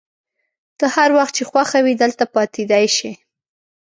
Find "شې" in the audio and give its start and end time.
2.97-3.11